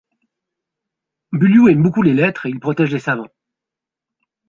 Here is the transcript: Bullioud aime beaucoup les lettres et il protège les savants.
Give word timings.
Bullioud 1.31 1.67
aime 1.69 1.83
beaucoup 1.83 2.01
les 2.01 2.15
lettres 2.15 2.47
et 2.47 2.49
il 2.49 2.59
protège 2.59 2.91
les 2.91 2.97
savants. 2.97 3.29